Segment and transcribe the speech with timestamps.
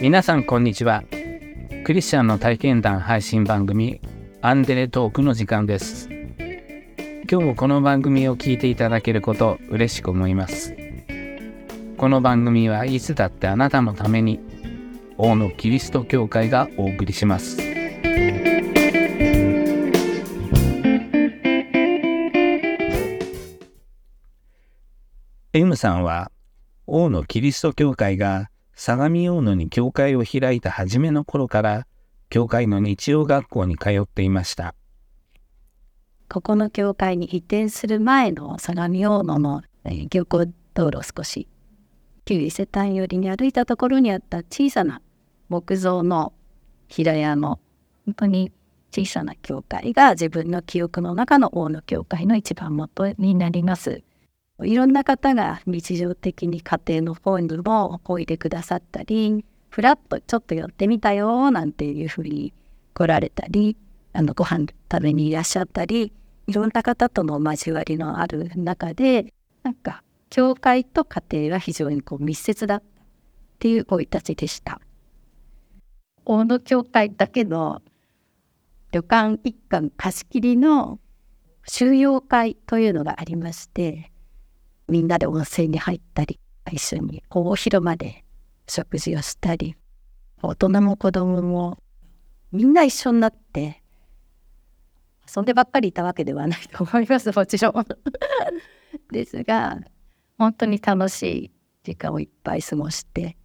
[0.00, 1.04] 皆さんこんにちは。
[1.84, 4.00] クリスチャンの体験談配信番組
[4.40, 6.08] アンデレトークの時間です。
[7.30, 10.74] 今日もこの番組を聞いていただけること嬉しく思います。
[11.98, 14.40] この番組はいつだってあなたのために
[15.18, 17.58] 王のキリスト教会がお送りします。
[25.52, 26.32] M さんは
[26.86, 31.86] 王のキリスト教会が相模大野に教会を開いた初めの頃から
[32.28, 34.74] 教会の日曜学校に通っていました
[36.28, 41.46] ここの教会に移転する前の相模大野の、え、漁港道路少し
[42.24, 45.02] 旧伊勢丹寄りに歩いたところにあった小さな
[45.48, 46.32] 木造の
[46.88, 47.60] 平屋の
[48.06, 48.50] 本当に
[48.90, 54.02] 小さな教会が自分の記憶の中の大野教会の一番元になります。
[54.62, 62.52] いろんな方が日常的に家庭の方にもおいでくださったりふらっとちょっと寄ってみたよなんていうふうに
[62.94, 63.76] 来られたり
[64.12, 66.12] あのご飯食べにいらっしゃったり
[66.46, 72.82] いろんな方との交わりのある中でなんか教会と家庭は非常にこう密接だっ
[73.58, 74.80] ていう生い立ちでした。
[76.26, 77.82] 大野教会だけの
[78.92, 80.98] 旅館一館貸し切りの
[81.66, 84.10] 収容会というのがありまして
[84.88, 86.38] みんなで温泉に入ったり
[86.70, 88.24] 一緒に大広間で
[88.68, 89.76] 食事をしたり
[90.42, 91.78] 大人も子供も
[92.52, 93.82] みんな一緒になって
[95.34, 97.74] 遊んでばっかりいたわけではないと思います もちろん
[99.10, 99.78] ですが
[100.38, 101.50] 本当に楽しい
[101.82, 103.36] 時間をいっぱい過ごして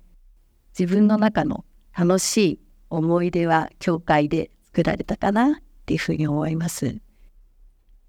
[0.78, 1.66] 自分の中の
[1.98, 5.56] 楽しい思い出は教会で作られたかなっ
[5.86, 7.00] ていうふうに思います。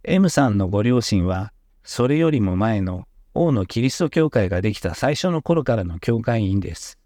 [0.04, 1.52] M さんのご両親は
[1.82, 6.98] それよりも前の王のキリスト教会ができた最初の頃からの教会員です。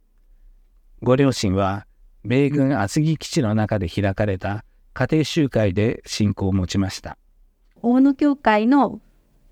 [1.02, 1.86] ご両親は、
[2.24, 4.64] 米軍厚木基地の中で開かれた
[4.94, 7.18] 家庭集会で信仰を持ちました。
[7.82, 9.00] 大野教会の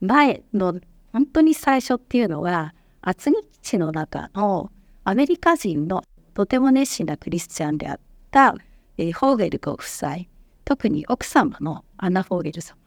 [0.00, 0.80] 前の
[1.12, 4.72] 本当に最初っていうのは、厚木基地の中の
[5.04, 8.00] アメリカ人のとても熱心なクリスチャンであっ
[8.30, 8.54] た、
[8.96, 10.16] えー、ホーゲルご夫妻、
[10.64, 12.78] 特に奥様のアナ・ホーゲル様、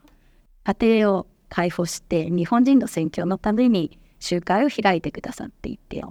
[0.64, 6.04] 家庭を解放して日本人の宣教のために集会を開いてくださっていて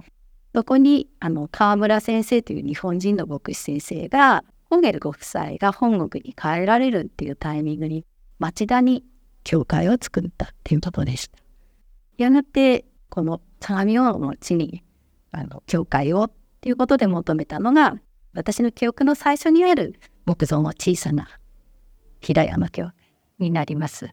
[0.53, 8.05] そこにあの川村先生という日本人の牧師先生がホゲルご夫妻が本国に帰られるっていうタイミングに
[8.39, 9.03] 町田に
[9.43, 11.37] 教会を作ったっていうことでした。
[12.17, 14.83] やがてこの相模大の地に
[15.31, 16.31] あの教会をっ
[16.61, 17.97] ていうことで求めたのが
[18.33, 21.27] 私の記憶の最初にある木造の小さな
[22.21, 22.91] 平山教
[23.39, 24.09] になります。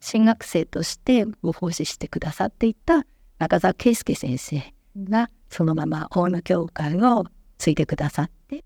[0.00, 3.04] 新学生としてご奉仕してくださっていた
[3.38, 4.62] 中澤圭介先生
[4.96, 7.24] がそのまま大野教会を
[7.58, 8.64] 継いでくださって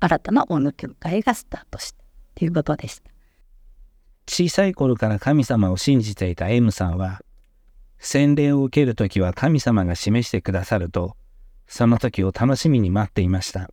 [0.00, 3.10] 新たな大野教会がスタートしたということでした。
[4.26, 7.20] 小さい頃から神様を信じていた M さんは
[7.98, 11.16] 洗礼を受ける時は神様が示してくださると
[11.66, 13.70] その時を楽しみに待っていました。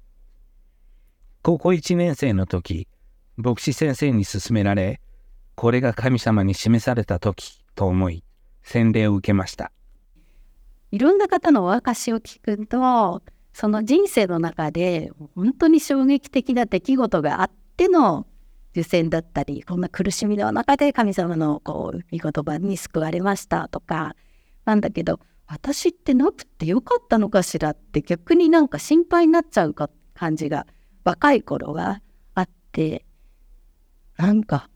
[1.42, 2.88] 高校1年生の時
[3.38, 5.00] 牧師先生に勧められ
[5.58, 8.24] これが神様に示された時と思い
[8.62, 9.72] 洗礼を受けました。
[10.92, 13.24] いろんな方のお証を聞くと
[13.54, 18.28] その人生の中で本当に衝撃的な出来事があっての
[18.74, 24.16] 受選だったりこんな苦しみの中で神様のこう御言葉に救われましたとか。
[24.64, 30.68] なんだけど私ってなくてよかったのかしらって逆になんか心配になっちゃうか感じが
[31.04, 32.04] 若い頃は
[32.36, 33.06] あって。
[34.18, 34.70] なんか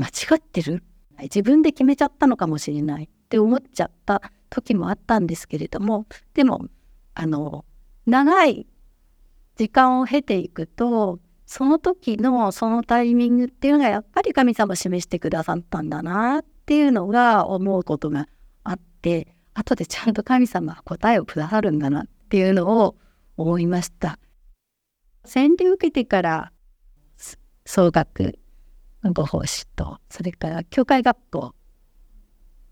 [0.00, 0.82] 間違ってる？
[1.20, 3.04] 自分で決めちゃったのかもしれない。
[3.04, 6.06] って思っちゃった時もあったんですけれども。
[6.34, 6.66] でも
[7.14, 7.64] あの
[8.06, 8.66] 長い
[9.56, 18.26] 時間を経ていくとその時のそのタイミングっていうのがやっぱり神様示してくださったんだなっていうのが思うことが
[18.64, 22.96] あって後でちゃんと神様は答えをくださるんだなっていうのを
[23.36, 24.18] 思いました。
[25.24, 26.52] 洗礼を受けてから
[27.66, 28.38] 総額
[29.02, 31.54] ご奉仕と、それから教会学校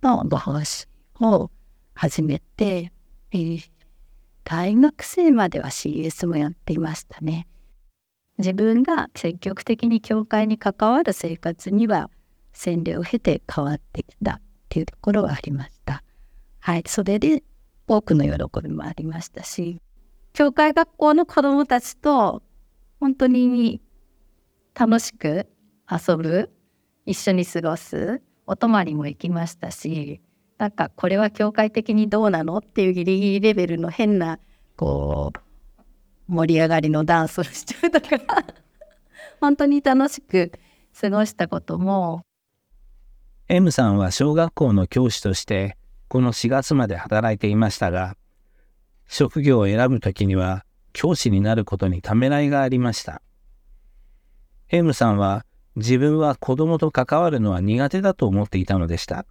[0.02, 0.86] のご奉仕
[1.20, 1.50] を
[1.94, 2.92] 始めて、
[3.32, 3.70] えー、
[4.44, 7.46] 大学生までは CS もやっていましたね。
[8.38, 12.10] 自分が積極的に教会に関わる生活には
[12.52, 16.04] 洗礼を経て変わってきたっていうところはありました。
[16.60, 17.42] はい、それで
[17.88, 19.80] 多くの喜びもありましたし
[20.34, 22.42] 教会学校の子どもたちと
[23.00, 23.80] 本当に
[24.74, 25.48] 楽しく
[25.90, 26.50] 遊ぶ
[27.06, 30.20] 一緒に過ごすお泊まりも行きましたし
[30.58, 34.38] なんかこれは教会的にどうなのっていうギリギリレベルの変な
[34.76, 38.08] こう盛り上がりのダンスをしちゃうとか
[39.40, 40.52] 本当に楽しく
[41.00, 42.22] 過ごしたことも。
[43.48, 48.14] M さんは小学校の教師としてこの4月まで働いていましたが
[49.06, 53.22] 職業を選ぶ時には教師になることにためらいがありました。
[54.68, 55.46] M さんは
[55.78, 59.26] 自分は子供と関わるのは苦手だと思っていたのでした。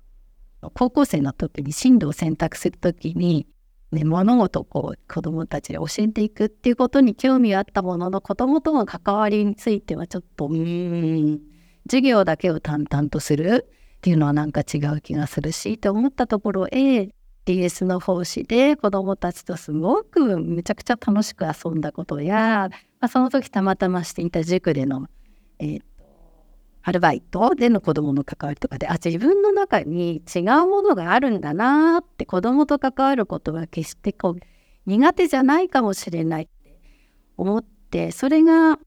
[0.73, 3.47] 高校生の時に進路を選択する時に、
[3.91, 11.39] ね、物事をこう子供たちに教えていくっていうことに興味があったものの子供との関わりについてはちょっとうん
[11.87, 13.67] 授業だけを淡々とする
[13.97, 17.09] っていうのはなんか違う気がするしと思ったところへ
[17.45, 25.07] DS の奉仕で子どもたちとすごくめちゃくちゃ楽しく遊んだことや、まあ、その時たまたましていた塾での、
[25.59, 25.81] えー、
[26.87, 34.39] アルバイトでの子どもの関わりとかであ自分の中に違うものがあるんだなって子どもと関わることは決してこう
[34.85, 36.79] 苦手じゃないかもしれないって
[37.35, 38.79] 思ってそれが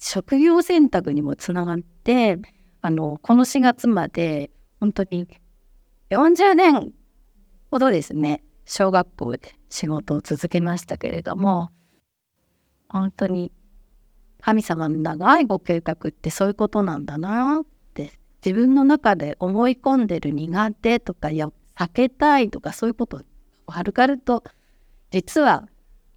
[0.00, 2.38] 職業選択にもつながって
[2.82, 4.50] あのこの4月まで
[4.80, 5.28] 本当に
[6.10, 6.90] 40年
[7.70, 11.70] ほどですね小学校で仕事を続けましたけれども
[12.88, 13.52] 本当に
[14.46, 18.12] 神様の長いご計画ってそういうことなんだなって
[18.44, 24.44] 自分の中で思い込んでる苦手とかや避けたいとかそういうことをはるかると
[25.10, 25.66] 実は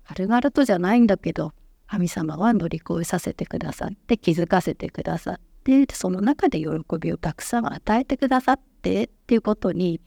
[0.03, 1.53] 軽々とじゃないんだけど
[1.87, 6.67] 神様は乗り越えさせてくださって気づかせてくださってその中で喜
[6.99, 9.99] びをたくさん与えてくださってっていうことに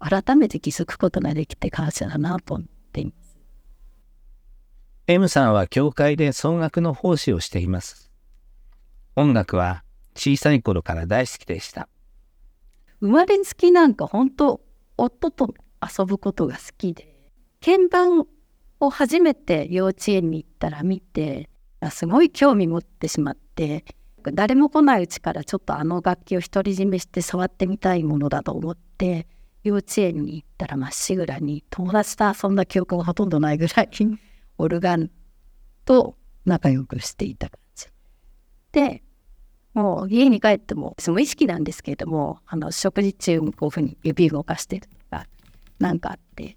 [0.00, 3.25] 改めて気づくことができて感謝だなと思っています。
[5.08, 8.10] M さんは教会で奏楽の奉仕をしています。
[9.14, 9.84] 音楽は
[10.16, 11.88] 小さい頃から大好きでした。
[12.98, 14.60] 生まれつきなんか本当
[14.96, 17.30] 夫と遊ぶことが好きで
[17.64, 18.26] 鍵盤
[18.80, 21.50] を初めて幼稚園に行ったら見て
[21.92, 23.84] すごい興味持ってしまって
[24.24, 29.28] 誰も来ないうちからちょっとあの楽器を独り占めして触ってみたいものだと思って
[29.62, 33.90] 幼稚園に行ったらまっしぐらに友達と遊んだ記憶がほとんどないぐらい
[34.58, 35.10] オルガン
[35.84, 37.86] と仲良くしていた感じ。
[38.72, 39.02] で
[39.74, 45.26] もう家に帰っても無意識なんですけれどもあの食事中こういうふうに指動かしてるとか
[45.78, 46.56] 何かあって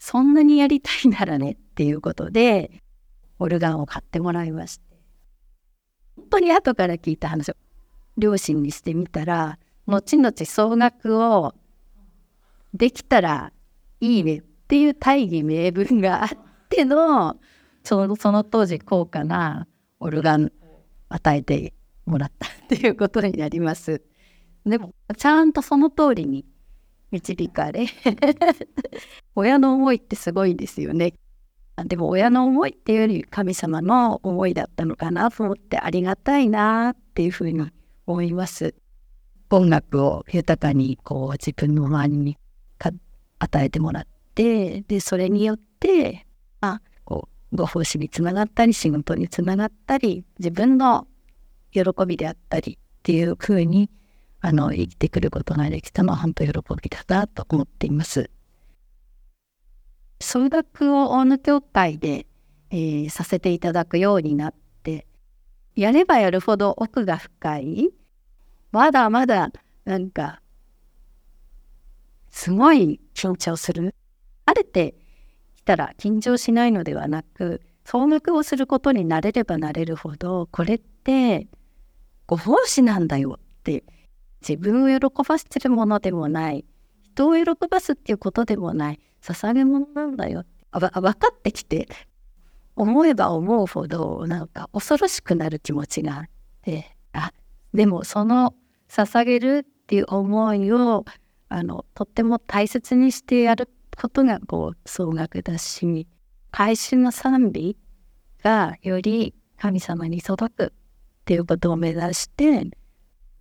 [0.00, 2.82] そんなにやりたいならねっていうことで
[3.38, 4.82] オルガンを買ってもらいまして
[6.16, 7.54] 本当に後から聞いた話を
[8.16, 11.54] 両親にしてみたら後々総額を
[12.74, 13.52] できたら
[14.00, 16.28] いいねっていう大義名分があっ
[16.70, 17.36] っての
[17.82, 19.66] そのその当時高価な
[19.98, 20.52] オルガン
[21.08, 21.74] 与えて
[22.06, 24.02] もらったっていうことになります。
[24.64, 26.46] でもちゃんとその通りに
[27.10, 27.86] 導かれ
[29.34, 31.14] 親の思いってすごいですよね。
[31.86, 37.68] でも親の思いっていうより神様の思いだったのかなと思ってありがたいなっていうふうに
[38.06, 38.74] 思います。
[39.50, 42.38] 音楽を豊かにこう自分の周りに
[43.40, 46.26] 与えてもらってでそれによって
[46.60, 51.06] あこうご奉仕につながったり仕事につながったり自分の
[51.72, 53.90] 喜びであったりっていうふうに
[54.40, 56.52] あの生きてくることができたのは本当喜
[56.82, 58.30] びだなと思っています。
[60.20, 62.26] 総額を大野協会で、
[62.70, 65.06] えー、させていただくようになって
[65.74, 67.90] やればやるほど奥が深い
[68.70, 69.50] まだまだ
[69.86, 70.42] なんか
[72.30, 73.94] すごい緊張する
[74.44, 74.94] あれって
[75.70, 81.46] たら緊張しないのではなく総額をすることになれればなれるほどこれって
[82.26, 83.84] ご奉仕なんだよって
[84.46, 86.64] 自分を喜ばせてるものでもない
[87.14, 91.88] 人を喜ばすっていうことでもない捧げ物なんだよ分かってきて
[92.74, 96.24] 思えば思うほどなんか恐ろしくなる気持ちがあっ
[96.62, 97.32] てあ
[97.72, 98.54] でもその
[98.88, 101.04] 捧げるっていう思いを
[101.48, 106.06] あのとっても大切にしてやることがこう総額だし
[106.50, 107.76] 会心の賛美
[108.42, 110.70] がより神様に届くっ
[111.24, 112.72] ていうことを目指して皆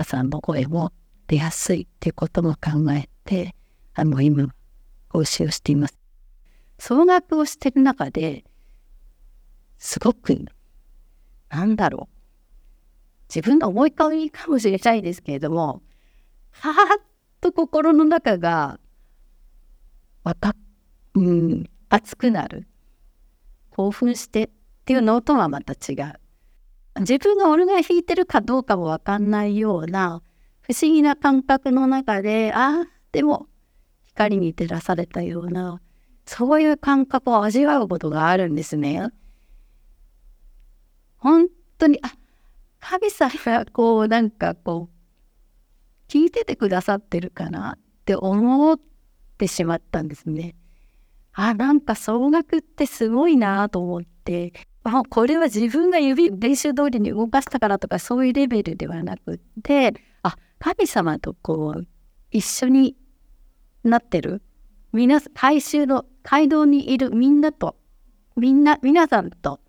[0.03, 0.91] さんの声も
[1.27, 3.55] 出やすいっていうことも考えて
[3.93, 4.47] あの今
[5.09, 5.97] 奉仕をしています。
[6.77, 8.45] 総額をしてる中で
[9.77, 10.45] すごく
[11.49, 12.15] なんだろう
[13.33, 15.81] 自分の思い込みかもしれないですけれども
[16.51, 17.03] はーっ
[17.41, 18.79] と心の中が
[20.23, 20.55] わか
[21.15, 22.67] うん熱くなる
[23.71, 24.49] 興奮してっ
[24.85, 26.13] ていうのとはまた違う
[26.99, 30.21] 自分が俺が弾いてるかどうかもわかんないような
[30.61, 33.47] 不思議な感覚の中でああでも
[34.05, 35.81] 光に照らされたような
[36.25, 39.09] そういう感覚を味わうことがあるんですね。
[41.17, 41.47] 本
[41.77, 42.11] 当にあ
[42.79, 48.79] 神様がこうなんかこう聞いててくださってるかなって思っ
[49.39, 50.55] てしまったんですね。
[51.33, 54.53] あなんか総額ってすごいなと思って。
[54.83, 59.93] あこれは自分が指練習通りに動かしたからとかそういうレベルではなくって。
[60.21, 61.87] あ神様とこう
[62.31, 62.95] 一緒に
[63.83, 64.41] なってる。
[64.91, 67.75] 皆回収の街道にいるみんなと
[68.35, 69.59] みんな皆さんと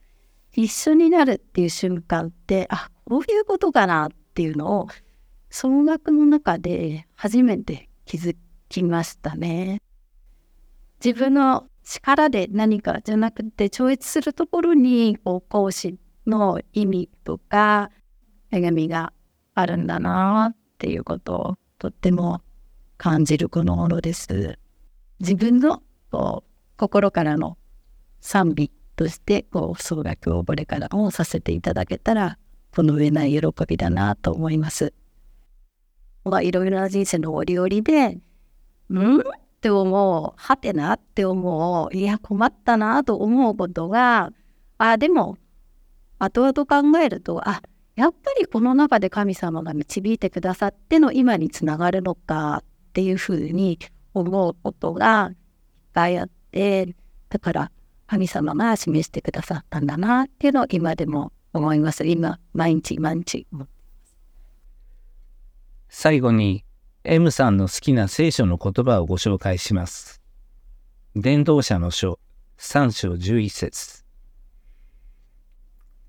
[0.53, 4.89] 一緒になるっていう瞬間ってあこういうことかなっていうのを
[5.50, 8.35] 総額の中で初めて気づ
[8.71, 9.83] きましたね。
[11.05, 17.91] 自分の力で何かじゃなくて超越するところにこう講師の意味とか
[18.50, 19.12] 恵みが
[19.55, 22.43] あるんだなっていうことをとっても
[22.97, 24.59] 感じるこのものです。
[25.19, 27.59] 自分のこう心からの
[28.21, 32.39] 賛美としてこう総額をこれからもさせていただけたら
[32.75, 34.95] この上ない喜びだなと思います。
[36.25, 38.19] まあいろいろな人生の折々で
[38.99, 39.23] 「ん?」っ
[39.61, 40.33] て思う。
[40.37, 41.97] はてなって思う。
[41.97, 44.33] いや困ったなと思うことが
[44.79, 45.37] あでも
[46.19, 47.63] 後々考えるとあ
[47.97, 53.79] やっぱりこの中で神様が導いてくださっての今につながるのかっていうふうに
[54.15, 55.37] 思うことがいっ
[55.93, 56.95] ぱいあって
[57.29, 57.71] だから
[58.07, 62.07] 神様が示してくださったんだなっていうのを今でも思います。
[62.07, 63.47] 今毎日毎日
[65.89, 66.65] 最後に
[67.04, 70.21] M さんの好きな聖書の言葉をご紹介します
[71.16, 72.19] 伝道者の書
[72.59, 74.04] 3章11節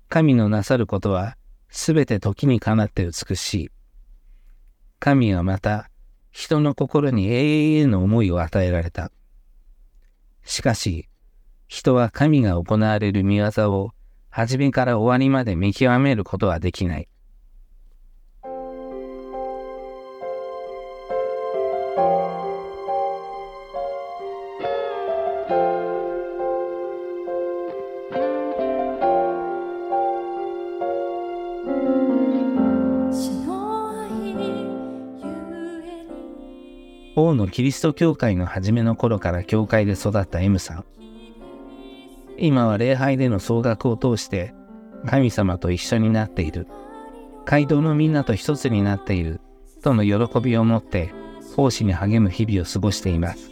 [0.08, 1.36] 神のなさることは
[1.68, 3.70] すべて時にかなって美しい
[4.98, 5.88] 神はまた
[6.32, 9.12] 人の心に永遠への思いを与えられた。
[10.44, 11.08] しかし、
[11.68, 13.90] 人は神が行われる見業を
[14.30, 17.08] 初めから終わりまで見極めることはできない。
[37.24, 40.84] 王のキリスト教会の初めの頃から教会で育った M さん。
[42.36, 44.52] 今は礼拝での総額を通して
[45.06, 46.66] 神様と一緒になっている。
[47.44, 49.40] 街道のみんなと一つになっている。
[49.82, 51.12] との喜びを持って
[51.54, 53.50] 奉仕に励む日々を過ごしています。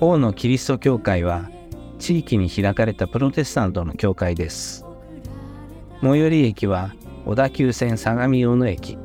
[0.00, 1.48] 王のキリスト教会は
[2.02, 4.84] 地域に開かれたプロテスタントの教会です。
[6.00, 8.98] 最寄り駅は小田急線相模大野駅、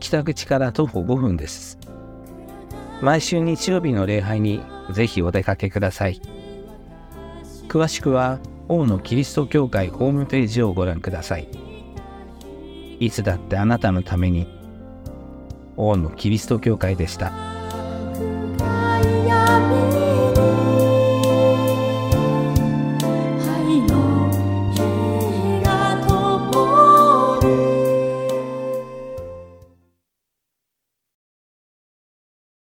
[0.00, 1.78] 北口から徒歩5分です。
[3.00, 6.20] 毎週日曜日の礼拝にぜひお出かけください。
[7.68, 11.46] 詳しくは王のキリスト教会ホームページをご覧ください。
[12.98, 14.48] いつだってあなたのために
[15.76, 17.51] 王のキリスト教会でした。